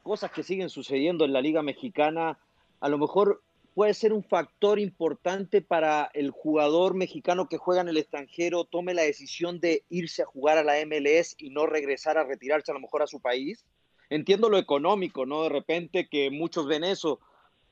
cosas 0.02 0.32
que 0.32 0.44
siguen 0.44 0.70
sucediendo 0.70 1.26
en 1.26 1.34
la 1.34 1.42
Liga 1.42 1.62
Mexicana, 1.62 2.40
a 2.80 2.90
lo 2.90 2.98
mejor 2.98 3.42
puede 3.76 3.94
ser 3.94 4.14
un 4.14 4.24
factor 4.24 4.80
importante 4.80 5.62
para 5.62 6.10
el 6.14 6.32
jugador 6.32 6.94
mexicano 6.94 7.48
que 7.48 7.58
juega 7.58 7.82
en 7.82 7.90
el 7.90 7.98
extranjero, 7.98 8.66
tome 8.66 8.94
la 8.94 9.04
decisión 9.04 9.60
de 9.60 9.84
irse 9.90 10.24
a 10.24 10.28
jugar 10.28 10.58
a 10.58 10.64
la 10.64 10.74
MLS 10.86 11.36
y 11.38 11.50
no 11.50 11.66
regresar 11.66 12.18
a 12.18 12.24
retirarse 12.24 12.72
a 12.72 12.76
lo 12.76 12.82
mejor 12.82 13.02
a 13.02 13.08
su 13.08 13.20
país? 13.20 13.66
entiendo 14.10 14.50
lo 14.50 14.58
económico, 14.58 15.26
¿no? 15.26 15.44
De 15.44 15.50
repente 15.50 16.08
que 16.08 16.30
muchos 16.30 16.68
ven 16.68 16.84
eso, 16.84 17.20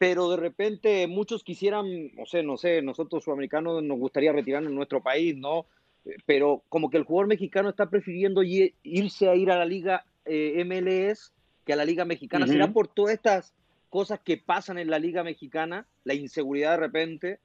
pero 0.01 0.31
de 0.31 0.37
repente 0.37 1.05
muchos 1.05 1.43
quisieran, 1.43 1.85
no 2.15 2.25
sé, 2.25 2.41
no 2.41 2.57
sé, 2.57 2.81
nosotros 2.81 3.23
sudamericanos 3.23 3.83
nos 3.83 3.99
gustaría 3.99 4.31
retirarnos 4.31 4.71
en 4.71 4.75
nuestro 4.75 5.03
país, 5.03 5.37
¿no? 5.37 5.67
Pero 6.25 6.63
como 6.69 6.89
que 6.89 6.97
el 6.97 7.03
jugador 7.03 7.27
mexicano 7.27 7.69
está 7.69 7.87
prefiriendo 7.87 8.41
irse 8.41 9.29
a 9.29 9.35
ir 9.35 9.51
a 9.51 9.59
la 9.59 9.65
liga 9.65 10.03
eh, 10.25 10.65
MLS 10.65 11.31
que 11.67 11.73
a 11.73 11.75
la 11.75 11.85
liga 11.85 12.03
mexicana. 12.03 12.47
¿Será 12.47 12.73
por 12.73 12.87
todas 12.87 13.13
estas 13.13 13.53
cosas 13.91 14.19
que 14.21 14.37
pasan 14.37 14.79
en 14.79 14.89
la 14.89 14.97
liga 14.97 15.23
mexicana, 15.23 15.85
la 16.03 16.15
inseguridad 16.15 16.71
de 16.71 16.77
repente? 16.77 17.39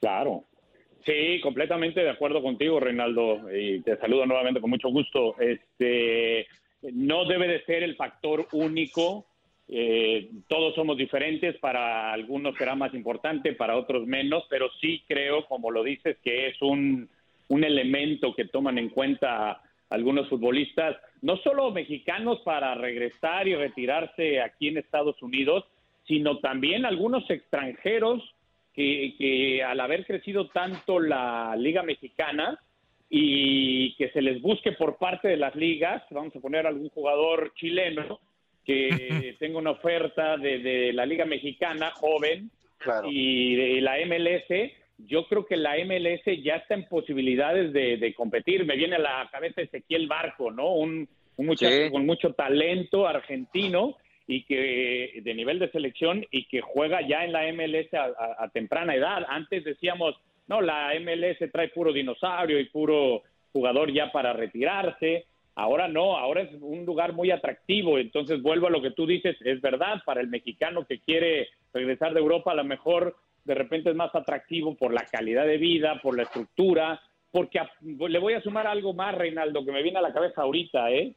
Claro, 0.00 0.44
Sí, 1.04 1.40
completamente 1.42 2.00
de 2.00 2.10
acuerdo 2.10 2.40
contigo, 2.42 2.80
Reinaldo, 2.80 3.54
y 3.54 3.82
te 3.82 3.98
saludo 3.98 4.24
nuevamente 4.24 4.62
con 4.62 4.70
mucho 4.70 4.88
gusto. 4.88 5.38
Este, 5.38 6.46
no 6.80 7.26
debe 7.26 7.46
de 7.46 7.64
ser 7.66 7.82
el 7.82 7.96
factor 7.96 8.48
único. 8.52 9.26
Eh, 9.68 10.30
todos 10.48 10.74
somos 10.74 10.96
diferentes, 10.96 11.56
para 11.58 12.12
algunos 12.12 12.56
será 12.56 12.74
más 12.74 12.94
importante, 12.94 13.52
para 13.52 13.76
otros 13.76 14.06
menos, 14.06 14.44
pero 14.48 14.70
sí 14.80 15.02
creo, 15.08 15.44
como 15.46 15.70
lo 15.70 15.82
dices, 15.82 16.16
que 16.22 16.48
es 16.48 16.62
un, 16.62 17.08
un 17.48 17.64
elemento 17.64 18.34
que 18.34 18.44
toman 18.44 18.78
en 18.78 18.90
cuenta 18.90 19.60
algunos 19.90 20.28
futbolistas, 20.28 20.96
no 21.22 21.36
solo 21.38 21.70
mexicanos 21.70 22.40
para 22.44 22.74
regresar 22.74 23.46
y 23.48 23.54
retirarse 23.54 24.40
aquí 24.40 24.68
en 24.68 24.78
Estados 24.78 25.20
Unidos, 25.22 25.64
sino 26.06 26.38
también 26.38 26.84
algunos 26.84 27.28
extranjeros 27.30 28.22
que, 28.74 29.64
al 29.66 29.80
haber 29.80 30.04
crecido 30.04 30.48
tanto 30.48 31.00
la 31.00 31.56
Liga 31.56 31.82
Mexicana 31.82 32.60
y 33.08 33.94
que 33.94 34.10
se 34.10 34.20
les 34.20 34.42
busque 34.42 34.72
por 34.72 34.98
parte 34.98 35.28
de 35.28 35.36
las 35.36 35.54
ligas, 35.56 36.02
vamos 36.10 36.36
a 36.36 36.40
poner 36.40 36.66
algún 36.66 36.90
jugador 36.90 37.52
chileno 37.54 38.20
que 38.66 39.36
tenga 39.38 39.58
una 39.58 39.70
oferta 39.70 40.36
de, 40.36 40.92
la 40.92 41.06
Liga 41.06 41.24
Mexicana 41.24 41.92
joven 41.92 42.50
y 43.08 43.54
de 43.56 43.80
la 43.80 43.96
MLS, 44.04 44.72
yo 44.98 45.26
creo 45.26 45.46
que 45.46 45.56
la 45.56 45.76
MLS 45.84 46.22
ya 46.42 46.56
está 46.56 46.74
en 46.74 46.86
posibilidades 46.88 47.72
de, 47.72 48.14
competir. 48.14 48.66
Me 48.66 48.76
viene 48.76 48.96
a 48.96 49.00
la 49.00 49.28
cabeza 49.30 49.62
Ezequiel 49.62 50.06
Barco, 50.06 50.50
¿no? 50.50 50.74
Un, 50.74 51.08
muchacho 51.38 51.90
con 51.90 52.06
mucho 52.06 52.32
talento 52.32 53.06
argentino 53.06 53.96
y 54.26 54.44
que 54.44 55.20
de 55.22 55.34
nivel 55.34 55.58
de 55.58 55.70
selección 55.70 56.24
y 56.30 56.46
que 56.46 56.62
juega 56.62 57.06
ya 57.06 57.24
en 57.24 57.32
la 57.32 57.52
MLS 57.52 57.92
a, 57.92 58.48
temprana 58.52 58.94
edad. 58.94 59.24
Antes 59.28 59.64
decíamos, 59.64 60.16
no, 60.48 60.60
la 60.60 60.92
MLS 60.98 61.50
trae 61.52 61.68
puro 61.68 61.92
dinosaurio 61.92 62.58
y 62.58 62.64
puro 62.70 63.22
jugador 63.52 63.92
ya 63.92 64.10
para 64.10 64.32
retirarse. 64.32 65.26
Ahora 65.56 65.88
no, 65.88 66.18
ahora 66.18 66.42
es 66.42 66.50
un 66.60 66.84
lugar 66.84 67.14
muy 67.14 67.30
atractivo. 67.30 67.98
Entonces 67.98 68.42
vuelvo 68.42 68.66
a 68.66 68.70
lo 68.70 68.82
que 68.82 68.90
tú 68.90 69.06
dices, 69.06 69.36
es 69.40 69.60
verdad, 69.62 70.02
para 70.04 70.20
el 70.20 70.28
mexicano 70.28 70.86
que 70.86 71.00
quiere 71.00 71.48
regresar 71.72 72.12
de 72.12 72.20
Europa, 72.20 72.52
a 72.52 72.56
lo 72.56 72.64
mejor 72.64 73.16
de 73.44 73.54
repente 73.54 73.90
es 73.90 73.96
más 73.96 74.14
atractivo 74.14 74.76
por 74.76 74.92
la 74.92 75.06
calidad 75.06 75.46
de 75.46 75.56
vida, 75.56 76.00
por 76.02 76.16
la 76.16 76.24
estructura, 76.24 77.00
porque 77.32 77.60
le 77.80 78.18
voy 78.18 78.34
a 78.34 78.42
sumar 78.42 78.66
algo 78.66 78.92
más, 78.92 79.14
Reinaldo, 79.14 79.64
que 79.64 79.72
me 79.72 79.82
viene 79.82 79.98
a 79.98 80.02
la 80.02 80.12
cabeza 80.12 80.42
ahorita, 80.42 80.90
¿eh? 80.90 81.14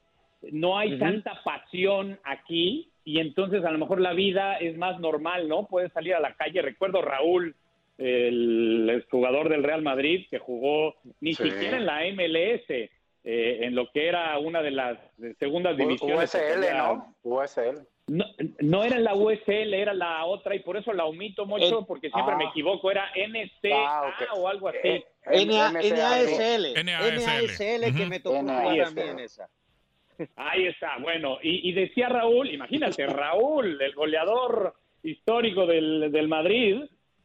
No 0.52 0.78
hay 0.78 0.98
tanta 0.98 1.42
pasión 1.44 2.18
aquí 2.24 2.90
y 3.04 3.20
entonces 3.20 3.66
a 3.66 3.72
lo 3.72 3.78
mejor 3.78 4.00
la 4.00 4.14
vida 4.14 4.56
es 4.56 4.78
más 4.78 5.00
normal, 5.02 5.50
¿no? 5.50 5.68
Puedes 5.68 5.92
salir 5.92 6.14
a 6.14 6.22
la 6.22 6.36
calle. 6.36 6.62
Recuerdo 6.62 7.02
Raúl, 7.02 7.56
el, 7.98 9.06
jugador 9.10 9.50
del 9.50 9.64
Real 9.64 9.82
Madrid, 9.82 10.28
que 10.30 10.40
jugó 10.40 10.96
ni 11.20 11.34
siquiera 11.34 11.78
en 11.78 11.86
la 11.86 12.04
MLS, 12.14 12.90
eh, 13.32 13.66
en 13.68 13.76
lo 13.76 13.92
que 13.92 14.08
era 14.08 14.40
una 14.40 14.64
de 14.64 14.72
las 14.72 14.98
segundas 15.38 15.78
divisiones. 15.78 16.34
USL, 16.34 16.76
¿no? 16.76 17.16
USL. 17.22 17.86
No, 18.08 18.84
era 18.84 18.96
en 18.96 19.04
la 19.04 19.14
USL, 19.14 19.72
era 19.72 19.94
la 19.94 20.26
otra, 20.26 20.56
y 20.56 20.62
por 20.62 20.78
eso 20.78 20.94
la 20.94 21.06
omito 21.06 21.46
mucho, 21.46 21.86
porque 21.86 22.10
siempre 22.10 22.36
me 22.38 22.46
ah. 22.46 22.50
equivoco, 22.50 22.90
era 22.90 23.12
NCA 23.16 23.76
ah, 23.76 24.14
o 24.36 24.48
algo 24.48 24.70
así. 24.70 24.80
Eh, 24.84 25.46
NASL. 25.46 26.74
NASL, 26.84 27.96
que 27.96 28.06
me 28.08 28.20
tocó 28.20 28.44
también 28.44 29.20
esa. 29.20 29.48
Ahí 30.36 30.66
está, 30.66 30.98
bueno, 30.98 31.38
y, 31.44 31.72
decía 31.74 32.10
Raúl, 32.10 32.50
imagínate, 32.50 33.06
Raúl, 33.06 33.80
el 33.80 33.94
goleador 33.94 34.74
histórico 35.04 35.68
del, 35.68 36.28
Madrid, 36.28 36.82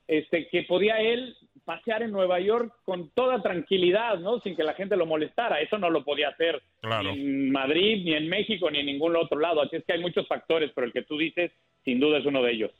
este, 0.06 0.48
que 0.48 0.64
podía 0.64 1.00
él 1.00 1.34
pasear 1.64 2.02
en 2.02 2.12
Nueva 2.12 2.40
York 2.40 2.72
con 2.84 3.10
toda 3.10 3.42
tranquilidad, 3.42 4.18
¿no? 4.18 4.40
Sin 4.40 4.56
que 4.56 4.62
la 4.62 4.74
gente 4.74 4.96
lo 4.96 5.06
molestara. 5.06 5.60
Eso 5.60 5.78
no 5.78 5.90
lo 5.90 6.04
podía 6.04 6.28
hacer 6.28 6.62
ni 6.82 7.08
en 7.08 7.52
Madrid, 7.52 8.04
ni 8.04 8.14
en 8.14 8.28
México, 8.28 8.70
ni 8.70 8.80
en 8.80 8.86
ningún 8.86 9.16
otro 9.16 9.38
lado. 9.38 9.62
Así 9.62 9.76
es 9.76 9.84
que 9.84 9.94
hay 9.94 10.00
muchos 10.00 10.26
factores, 10.28 10.70
pero 10.74 10.86
el 10.86 10.92
que 10.92 11.02
tú 11.02 11.18
dices, 11.18 11.52
sin 11.84 12.00
duda 12.00 12.18
es 12.18 12.26
uno 12.26 12.42
de 12.42 12.52
ellos. 12.52 12.70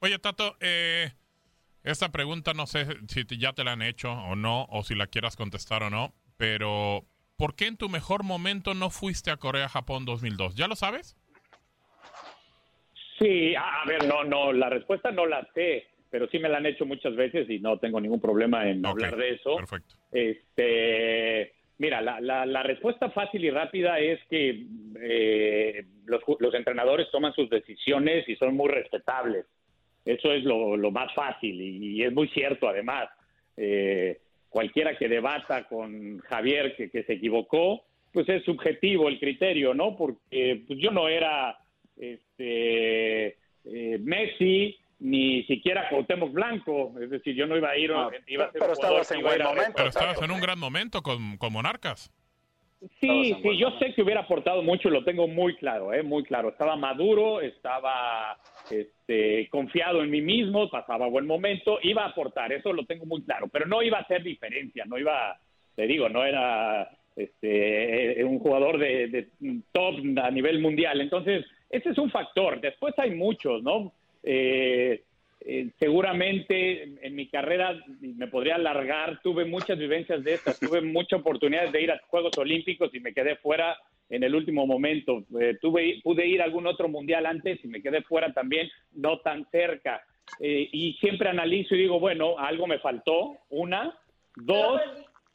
Oye, 0.00 0.18
Tato, 0.18 0.56
eh, 0.60 1.10
esta 1.84 2.10
pregunta 2.10 2.52
no 2.52 2.66
sé 2.66 2.86
si 3.08 3.24
ya 3.38 3.52
te 3.52 3.64
la 3.64 3.72
han 3.72 3.82
hecho 3.82 4.12
o 4.12 4.34
no, 4.34 4.66
o 4.70 4.82
si 4.82 4.94
la 4.94 5.06
quieras 5.06 5.36
contestar 5.36 5.82
o 5.82 5.90
no, 5.90 6.14
pero 6.36 7.04
¿por 7.36 7.54
qué 7.54 7.66
en 7.66 7.76
tu 7.76 7.88
mejor 7.88 8.24
momento 8.24 8.74
no 8.74 8.90
fuiste 8.90 9.30
a 9.30 9.36
Corea-Japón 9.36 10.04
2002? 10.04 10.56
¿Ya 10.56 10.68
lo 10.68 10.76
sabes? 10.76 11.16
Sí, 13.18 13.54
a 13.54 13.84
ver, 13.86 14.06
no, 14.06 14.24
no, 14.24 14.52
la 14.52 14.68
respuesta 14.68 15.10
no 15.10 15.24
la 15.26 15.46
sé, 15.54 15.86
pero 16.16 16.30
sí 16.30 16.38
me 16.38 16.48
la 16.48 16.56
han 16.56 16.64
hecho 16.64 16.86
muchas 16.86 17.14
veces 17.14 17.46
y 17.50 17.58
no 17.58 17.78
tengo 17.78 18.00
ningún 18.00 18.22
problema 18.22 18.66
en 18.66 18.86
hablar 18.86 19.18
de 19.18 19.34
eso. 19.34 19.56
Perfecto. 19.56 19.96
Este, 20.10 21.52
mira, 21.76 22.00
la, 22.00 22.46
la, 22.46 22.62
respuesta 22.62 23.10
fácil 23.10 23.44
y 23.44 23.50
rápida 23.50 24.00
es 24.00 24.18
que 24.30 24.64
eh, 24.98 25.84
los, 26.06 26.22
los, 26.38 26.54
entrenadores 26.54 27.10
toman 27.12 27.34
sus 27.34 27.50
decisiones 27.50 28.26
y 28.30 28.36
son 28.36 28.56
muy 28.56 28.70
respetables. 28.70 29.44
Eso 30.06 30.32
es 30.32 30.42
lo, 30.44 30.78
lo 30.78 30.90
más 30.90 31.12
fácil 31.12 31.60
y, 31.60 31.98
y, 31.98 32.02
es 32.02 32.14
muy 32.14 32.28
cierto 32.28 32.66
además. 32.66 33.10
Eh, 33.58 34.18
cualquiera 34.48 34.96
que 34.96 35.10
debata 35.10 35.68
con 35.68 36.20
Javier 36.20 36.76
que, 36.76 37.02
se 37.02 37.12
equivocó, 37.12 37.84
pues 38.10 38.26
es 38.30 38.42
subjetivo 38.44 39.08
el 39.08 39.20
criterio, 39.20 39.74
¿no? 39.74 39.98
Porque 39.98 40.62
pues 40.66 40.78
yo 40.78 40.92
no 40.92 41.08
era 41.08 41.58
este, 41.98 43.36
eh, 43.66 43.98
Messi, 44.00 44.78
ni 44.98 45.42
siquiera 45.44 45.88
Cuauhtémoc 45.88 46.32
Blanco, 46.32 46.94
es 47.00 47.10
decir, 47.10 47.34
yo 47.34 47.46
no 47.46 47.56
iba 47.56 47.70
a 47.70 47.76
ir, 47.76 47.90
iba 48.26 48.44
a 48.46 48.52
ser 48.52 48.60
pero 48.60 48.72
estabas 48.72 49.10
en 49.12 49.22
buen 49.22 49.42
momento. 49.42 49.72
Pero 49.76 49.88
estabas 49.88 50.22
en 50.22 50.30
un 50.30 50.40
gran 50.40 50.58
momento 50.58 51.02
con, 51.02 51.36
con 51.36 51.52
Monarcas. 51.52 52.10
Sí, 53.00 53.34
sí, 53.42 53.56
yo 53.58 53.70
sé 53.78 53.94
que 53.94 54.02
hubiera 54.02 54.20
aportado 54.20 54.62
mucho, 54.62 54.90
lo 54.90 55.02
tengo 55.02 55.26
muy 55.26 55.56
claro, 55.56 55.94
¿eh? 55.94 56.02
muy 56.02 56.22
claro. 56.24 56.50
Estaba 56.50 56.76
maduro, 56.76 57.40
estaba 57.40 58.38
este, 58.70 59.48
confiado 59.48 60.02
en 60.02 60.10
mí 60.10 60.20
mismo, 60.20 60.70
pasaba 60.70 61.08
buen 61.08 61.26
momento, 61.26 61.78
iba 61.82 62.04
a 62.04 62.08
aportar, 62.08 62.52
eso 62.52 62.72
lo 62.72 62.84
tengo 62.84 63.06
muy 63.06 63.22
claro, 63.22 63.48
pero 63.48 63.66
no 63.66 63.82
iba 63.82 63.98
a 63.98 64.02
hacer 64.02 64.22
diferencia, 64.22 64.84
no 64.84 64.98
iba, 64.98 65.38
te 65.74 65.86
digo, 65.86 66.08
no 66.10 66.24
era 66.24 66.90
este, 67.16 68.22
un 68.24 68.38
jugador 68.38 68.78
de, 68.78 69.28
top 69.72 69.94
a 70.22 70.30
nivel 70.30 70.60
mundial. 70.60 71.00
Entonces, 71.00 71.46
ese 71.70 71.90
es 71.90 71.98
un 71.98 72.10
factor. 72.10 72.60
Después 72.60 72.94
hay 72.98 73.12
muchos, 73.12 73.62
¿no? 73.62 73.92
Eh, 74.28 75.04
eh, 75.48 75.70
seguramente 75.78 76.82
en 77.02 77.14
mi 77.14 77.28
carrera 77.28 77.80
me 78.00 78.26
podría 78.26 78.56
alargar, 78.56 79.20
tuve 79.22 79.44
muchas 79.44 79.78
vivencias 79.78 80.24
de 80.24 80.34
estas, 80.34 80.58
tuve 80.58 80.80
muchas 80.82 81.20
oportunidades 81.20 81.70
de 81.70 81.82
ir 81.82 81.92
a 81.92 82.00
Juegos 82.08 82.36
Olímpicos 82.36 82.92
y 82.92 82.98
me 82.98 83.14
quedé 83.14 83.36
fuera 83.36 83.78
en 84.10 84.24
el 84.24 84.34
último 84.34 84.66
momento. 84.66 85.24
Eh, 85.40 85.56
tuve, 85.60 86.00
pude 86.02 86.26
ir 86.26 86.42
a 86.42 86.44
algún 86.44 86.66
otro 86.66 86.88
mundial 86.88 87.26
antes 87.26 87.64
y 87.64 87.68
me 87.68 87.80
quedé 87.80 88.02
fuera 88.02 88.32
también, 88.32 88.68
no 88.94 89.20
tan 89.20 89.48
cerca. 89.50 90.04
Eh, 90.40 90.68
y 90.72 90.94
siempre 90.94 91.28
analizo 91.28 91.76
y 91.76 91.82
digo, 91.82 92.00
bueno, 92.00 92.36
algo 92.38 92.66
me 92.66 92.80
faltó. 92.80 93.38
Una. 93.50 93.96
Dos, 94.34 94.82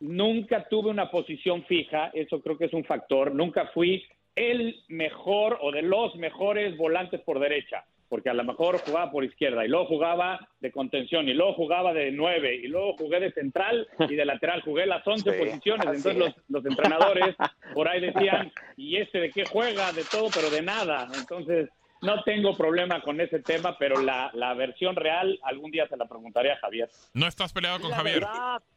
nunca 0.01 0.67
tuve 0.67 0.89
una 0.89 1.09
posición 1.09 1.63
fija, 1.63 2.11
eso 2.13 2.41
creo 2.41 2.57
que 2.57 2.65
es 2.65 2.73
un 2.73 2.83
factor. 2.83 3.33
Nunca 3.33 3.67
fui 3.67 4.03
el 4.35 4.75
mejor 4.89 5.57
o 5.61 5.71
de 5.71 5.81
los 5.81 6.15
mejores 6.17 6.75
volantes 6.77 7.21
por 7.21 7.39
derecha 7.39 7.85
porque 8.11 8.29
a 8.29 8.33
lo 8.33 8.43
mejor 8.43 8.77
jugaba 8.79 9.09
por 9.09 9.23
izquierda 9.23 9.63
y 9.63 9.69
luego 9.69 9.85
jugaba 9.85 10.45
de 10.59 10.69
contención 10.69 11.29
y 11.29 11.33
luego 11.33 11.53
jugaba 11.53 11.93
de 11.93 12.11
nueve 12.11 12.53
y 12.53 12.67
luego 12.67 12.97
jugué 12.97 13.21
de 13.21 13.31
central 13.31 13.87
y 13.99 14.15
de 14.15 14.25
lateral, 14.25 14.61
jugué 14.63 14.85
las 14.85 15.07
once 15.07 15.31
posiciones, 15.31 15.85
entonces 15.85 16.17
los, 16.17 16.35
los, 16.49 16.65
entrenadores 16.65 17.37
por 17.73 17.87
ahí 17.87 18.01
decían, 18.01 18.51
¿y 18.75 18.97
este 18.97 19.21
de 19.21 19.31
qué 19.31 19.45
juega? 19.45 19.93
De 19.93 20.03
todo, 20.03 20.27
pero 20.35 20.49
de 20.49 20.61
nada, 20.61 21.07
entonces 21.17 21.69
no 22.01 22.23
tengo 22.23 22.55
problema 22.57 23.01
con 23.01 23.21
ese 23.21 23.39
tema, 23.39 23.77
pero 23.77 24.01
la, 24.01 24.31
la 24.33 24.53
versión 24.53 24.95
real 24.95 25.39
algún 25.43 25.71
día 25.71 25.87
se 25.87 25.97
la 25.97 26.05
preguntaré 26.05 26.51
a 26.51 26.57
Javier. 26.57 26.89
¿No 27.13 27.27
estás 27.27 27.53
peleado 27.53 27.79
con 27.79 27.91
Javier? 27.91 28.25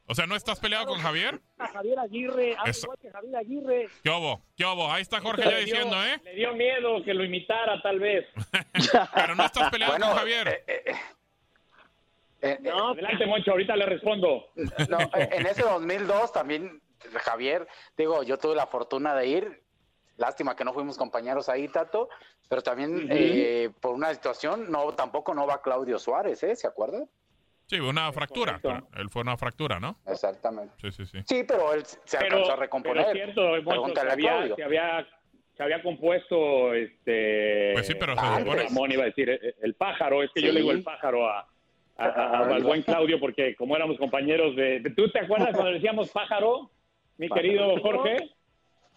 O 0.07 0.15
sea, 0.15 0.27
¿no 0.27 0.37
estás 0.37 0.61
peleado 0.61 0.87
con 0.87 0.99
Javier? 1.01 1.41
Javier 1.59 1.99
Aguirre, 1.99 2.51
igual 2.51 2.99
que 3.01 3.11
Javier 3.11 3.37
Aguirre. 3.37 3.89
¿Qué 4.03 4.11
hubo? 4.11 4.43
¿Qué 4.57 4.65
hubo? 4.65 4.93
Ahí 4.93 5.03
está 5.03 5.21
Jorge 5.21 5.43
ya 5.43 5.57
diciendo, 5.57 5.97
¿eh? 6.05 6.21
Le 6.23 6.35
dio 6.35 6.53
miedo 6.55 7.03
que 7.03 7.15
lo 7.15 7.25
imitara, 7.25 7.81
tal 7.81 7.99
vez. 7.99 8.27
pero 9.15 9.35
no 9.35 9.45
estás 9.45 9.71
peleado 9.71 9.99
con 9.99 10.17
Javier. 10.17 10.49
Eh, 10.49 10.65
eh, 10.87 10.95
eh, 12.43 12.59
no, 12.61 12.91
adelante, 12.91 13.25
Moncho, 13.25 13.53
ahorita 13.53 13.75
le 13.75 13.87
respondo. 13.87 14.51
No, 14.91 14.99
en 15.15 15.47
ese 15.47 15.63
2002 15.63 16.31
también, 16.31 16.83
Javier, 17.23 17.67
digo, 17.97 18.23
yo 18.23 18.37
tuve 18.37 18.55
la 18.55 18.67
fortuna 18.67 19.15
de 19.15 19.27
ir 19.27 19.64
Lástima 20.17 20.55
que 20.55 20.65
no 20.65 20.73
fuimos 20.73 20.97
compañeros 20.97 21.49
ahí, 21.49 21.67
Tato, 21.69 22.09
pero 22.49 22.63
también 22.63 23.09
eh, 23.11 23.71
por 23.81 23.95
una 23.95 24.13
situación, 24.15 24.71
no, 24.71 24.93
tampoco 24.93 25.35
no 25.35 25.47
va 25.47 25.61
Claudio 25.61 25.99
Suárez, 25.99 26.43
¿eh? 26.45 26.55
¿Se 26.55 26.67
acuerdan? 26.67 27.09
Sí, 27.67 27.81
una 27.81 28.13
fractura. 28.13 28.61
Él 28.97 29.09
fue 29.09 29.23
una 29.23 29.37
fractura, 29.37 29.81
¿no? 29.81 29.97
Exactamente. 30.07 30.75
Sí, 30.81 30.93
sí, 30.93 31.07
sí. 31.07 31.19
Sí, 31.27 31.45
pero 31.49 31.73
él 31.73 31.83
se 32.05 32.19
alcanzó 32.19 32.53
a 32.53 32.57
recomponer. 32.57 33.07
Pero 33.07 33.19
es 33.19 33.35
cierto, 33.35 33.95
se, 34.01 34.11
había, 34.11 34.55
se, 34.55 34.63
había, 34.63 35.09
se 35.57 35.63
había 35.63 35.83
compuesto 35.83 36.75
este. 36.75 37.71
Pues 37.73 37.87
sí, 37.87 37.95
pero 37.99 38.15
se 38.15 38.21
ah, 38.23 38.39
supone. 38.39 38.63
Ramón 38.65 38.93
iba 38.93 39.03
a 39.03 39.07
decir 39.07 39.31
el, 39.31 39.55
el 39.63 39.75
pájaro, 39.75 40.23
es 40.23 40.31
que 40.35 40.43
yo 40.43 40.53
le 40.53 40.61
digo 40.61 40.73
el 40.73 40.83
pájaro 40.83 41.27
a, 41.27 41.49
a, 41.97 42.05
a- 42.07 42.39
al 42.55 42.63
buen 42.63 42.83
Claudio, 42.83 43.19
porque 43.19 43.57
como 43.57 43.75
éramos 43.75 43.97
compañeros 43.99 44.55
de. 44.55 44.93
¿Tú 44.95 45.11
te 45.11 45.21
acuerdas 45.21 45.51
cuando 45.53 45.73
decíamos 45.73 46.11
pájaro, 46.11 46.71
mi 47.17 47.29
querido 47.31 47.81
Jorge? 47.81 48.31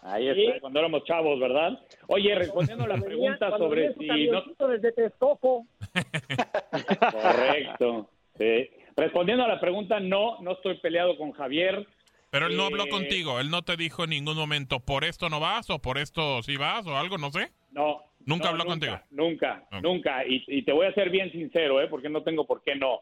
Ahí 0.00 0.28
está, 0.28 0.60
cuando 0.60 0.78
éramos 0.78 1.04
chavos, 1.04 1.40
¿verdad? 1.40 1.78
Oye, 2.06 2.34
respondiendo 2.34 2.84
a 2.84 2.88
la 2.88 2.96
pregunta 2.98 3.48
Cuando 3.48 3.58
sobre 3.58 3.94
si 3.94 4.28
no. 4.28 4.42
desde 4.68 4.92
Texcoco. 4.92 5.66
Correcto. 7.10 8.08
sí. 8.38 8.70
Respondiendo 8.96 9.44
a 9.44 9.48
la 9.48 9.60
pregunta, 9.60 10.00
no, 10.00 10.40
no 10.40 10.52
estoy 10.52 10.76
peleado 10.78 11.16
con 11.16 11.32
Javier. 11.32 11.86
Pero 12.30 12.46
él 12.46 12.56
no 12.56 12.64
habló 12.64 12.84
Eh, 12.84 12.88
contigo. 12.90 13.38
Él 13.40 13.48
no 13.50 13.62
te 13.62 13.76
dijo 13.76 14.04
en 14.04 14.10
ningún 14.10 14.36
momento, 14.36 14.80
por 14.80 15.04
esto 15.04 15.28
no 15.28 15.40
vas 15.40 15.70
o 15.70 15.78
por 15.80 15.98
esto 15.98 16.42
sí 16.42 16.56
vas 16.56 16.86
o 16.86 16.96
algo, 16.96 17.16
no 17.16 17.30
sé. 17.30 17.50
No. 17.70 18.02
Nunca 18.26 18.44
no, 18.46 18.50
habló 18.50 18.64
contigo. 18.66 19.00
Nunca, 19.10 19.64
nunca. 19.82 20.26
Y, 20.26 20.42
y 20.48 20.62
te 20.62 20.72
voy 20.72 20.86
a 20.86 20.92
ser 20.94 21.10
bien 21.10 21.30
sincero, 21.32 21.80
¿eh? 21.80 21.86
porque 21.88 22.08
no 22.08 22.22
tengo 22.22 22.44
por 22.46 22.62
qué 22.62 22.74
no. 22.74 23.00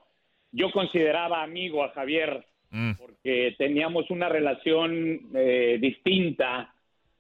Yo 0.53 0.71
consideraba 0.71 1.43
amigo 1.43 1.85
a 1.85 1.91
Javier 1.91 2.47
Mm. 2.69 2.95
porque 2.99 3.55
teníamos 3.59 4.11
una 4.11 4.29
relación 4.29 5.21
eh, 5.37 5.79
distinta 5.81 6.75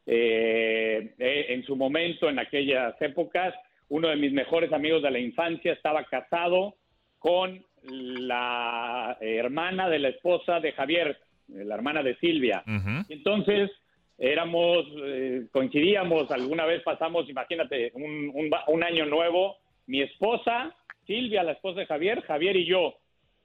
eh, 0.06 1.14
eh, 1.18 1.46
en 1.48 1.64
su 1.64 1.76
momento, 1.76 2.28
en 2.28 2.38
aquellas 2.38 3.00
épocas. 3.02 3.54
Uno 3.88 4.08
de 4.08 4.16
mis 4.16 4.32
mejores 4.32 4.72
amigos 4.72 5.02
de 5.02 5.10
la 5.10 5.18
infancia 5.18 5.72
estaba 5.72 6.04
casado 6.04 6.74
con 7.18 7.64
la 7.82 9.16
hermana 9.20 9.88
de 9.88 9.98
la 9.98 10.08
esposa 10.08 10.60
de 10.60 10.72
Javier, 10.72 11.18
la 11.48 11.74
hermana 11.74 12.02
de 12.02 12.16
Silvia. 12.16 12.64
Y 13.08 13.12
Entonces, 13.12 13.70
éramos, 14.18 14.86
eh, 15.04 15.46
coincidíamos, 15.52 16.30
alguna 16.30 16.66
vez 16.66 16.82
pasamos, 16.82 17.28
imagínate, 17.28 17.92
un, 17.94 18.30
un 18.34 18.50
un 18.68 18.84
año 18.84 19.06
nuevo, 19.06 19.56
mi 19.86 20.02
esposa, 20.02 20.74
Silvia, 21.06 21.42
la 21.42 21.52
esposa 21.52 21.80
de 21.80 21.86
Javier, 21.86 22.22
Javier 22.22 22.56
y 22.56 22.66
yo, 22.66 22.94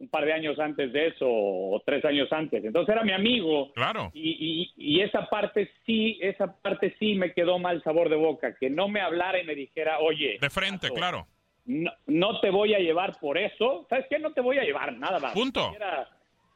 un 0.01 0.09
par 0.09 0.25
de 0.25 0.33
años 0.33 0.57
antes 0.59 0.91
de 0.91 1.07
eso, 1.07 1.27
o 1.29 1.79
tres 1.85 2.03
años 2.05 2.27
antes. 2.31 2.65
Entonces 2.65 2.91
era 2.93 3.03
mi 3.03 3.11
amigo. 3.11 3.71
Claro. 3.73 4.09
Y, 4.13 4.71
y, 4.75 4.97
y 4.97 5.01
esa 5.01 5.27
parte 5.29 5.69
sí, 5.85 6.17
esa 6.21 6.59
parte 6.61 6.95
sí 6.99 7.13
me 7.13 7.33
quedó 7.33 7.59
mal 7.59 7.83
sabor 7.83 8.09
de 8.09 8.15
boca, 8.15 8.55
que 8.59 8.69
no 8.69 8.87
me 8.87 8.99
hablara 8.99 9.39
y 9.39 9.45
me 9.45 9.53
dijera, 9.55 9.99
oye. 9.99 10.37
De 10.41 10.49
frente, 10.49 10.89
claro. 10.89 11.27
no, 11.65 11.91
no 12.07 12.39
te 12.41 12.49
voy 12.49 12.73
a 12.73 12.79
llevar 12.79 13.19
por 13.19 13.37
eso. 13.37 13.85
¿Sabes 13.89 14.07
qué? 14.09 14.17
No 14.17 14.33
te 14.33 14.41
voy 14.41 14.57
a 14.57 14.63
llevar 14.63 14.91
nada 14.97 15.19
más. 15.19 15.33
Punto. 15.33 15.71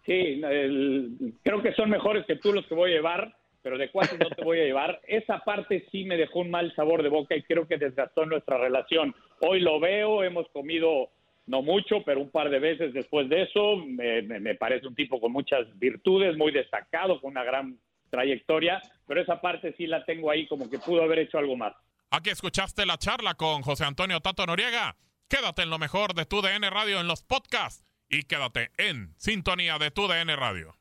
Sí, 0.05 0.41
el- 0.43 1.33
creo 1.43 1.61
que 1.61 1.73
son 1.73 1.89
mejores 1.89 2.25
que 2.25 2.35
tú 2.35 2.51
los 2.53 2.65
que 2.67 2.75
voy 2.75 2.91
a 2.91 2.95
llevar, 2.95 3.35
pero 3.61 3.77
de 3.77 3.89
cuáles 3.89 4.19
no 4.19 4.29
te 4.29 4.43
voy 4.43 4.59
a 4.59 4.63
llevar. 4.65 5.01
Esa 5.07 5.39
parte 5.39 5.85
sí 5.91 6.03
me 6.05 6.17
dejó 6.17 6.39
un 6.39 6.51
mal 6.51 6.73
sabor 6.75 7.01
de 7.03 7.09
boca 7.09 7.35
y 7.35 7.43
creo 7.43 7.67
que 7.67 7.77
desgastó 7.77 8.25
nuestra 8.25 8.57
relación. 8.57 9.15
Hoy 9.41 9.59
lo 9.61 9.79
veo, 9.79 10.23
hemos 10.23 10.47
comido 10.49 11.09
no 11.47 11.61
mucho, 11.61 12.03
pero 12.05 12.21
un 12.21 12.31
par 12.31 12.49
de 12.49 12.59
veces 12.59 12.93
después 12.93 13.29
de 13.29 13.43
eso. 13.43 13.77
Me, 13.77 14.21
me- 14.23 14.39
me 14.39 14.55
parece 14.55 14.87
un 14.87 14.95
tipo 14.95 15.19
con 15.21 15.31
muchas 15.31 15.67
virtudes, 15.77 16.35
muy 16.37 16.51
destacado, 16.51 17.19
con 17.21 17.31
una 17.31 17.43
gran 17.43 17.79
trayectoria, 18.09 18.81
pero 19.07 19.21
esa 19.21 19.41
parte 19.41 19.73
sí 19.77 19.87
la 19.87 20.03
tengo 20.05 20.31
ahí 20.31 20.47
como 20.47 20.69
que 20.69 20.79
pudo 20.79 21.03
haber 21.03 21.19
hecho 21.19 21.37
algo 21.37 21.55
más. 21.57 21.73
Aquí 22.11 22.29
escuchaste 22.29 22.85
la 22.85 22.97
charla 22.97 23.33
con 23.33 23.61
José 23.61 23.83
Antonio 23.85 24.19
Tato 24.21 24.45
Noriega. 24.45 24.95
Quédate 25.27 25.63
en 25.63 25.69
lo 25.69 25.79
mejor 25.79 26.13
de 26.13 26.25
tu 26.25 26.41
DN 26.41 26.69
Radio 26.69 26.99
en 26.99 27.07
los 27.07 27.23
podcasts 27.23 27.83
y 28.09 28.23
quédate 28.23 28.69
en 28.77 29.13
sintonía 29.17 29.77
de 29.79 29.91
tu 29.91 30.07
DN 30.07 30.35
Radio. 30.35 30.75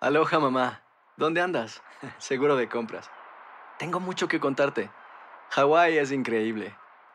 Aloha 0.00 0.38
mamá, 0.38 0.82
¿dónde 1.16 1.40
andas? 1.40 1.82
Seguro 2.18 2.56
de 2.56 2.68
compras. 2.68 3.10
Tengo 3.78 4.00
mucho 4.00 4.28
que 4.28 4.38
contarte. 4.40 4.88
Hawái 5.50 5.98
es 5.98 6.12
increíble. 6.12 6.74